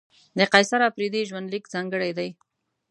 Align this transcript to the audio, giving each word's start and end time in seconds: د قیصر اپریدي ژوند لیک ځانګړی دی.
د 0.37 0.39
قیصر 0.53 0.79
اپریدي 0.89 1.21
ژوند 1.29 1.47
لیک 1.53 1.65
ځانګړی 1.73 2.11
دی. 2.17 2.29